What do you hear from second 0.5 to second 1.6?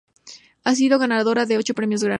Ha sido ganadora de